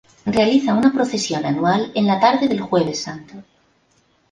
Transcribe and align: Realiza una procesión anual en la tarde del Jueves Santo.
Realiza 0.25 0.73
una 0.73 0.91
procesión 0.91 1.45
anual 1.45 1.91
en 1.93 2.07
la 2.07 2.19
tarde 2.19 2.47
del 2.47 2.59
Jueves 2.59 3.03
Santo. 3.03 3.35